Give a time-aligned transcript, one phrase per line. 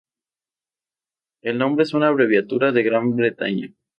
[1.43, 3.71] El nombre es una abreviatura de Gran Bretaña.